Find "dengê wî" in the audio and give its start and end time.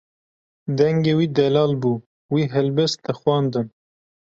0.77-1.27